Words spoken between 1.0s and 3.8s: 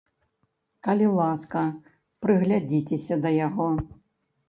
ласка, прыглядзіцеся да яго.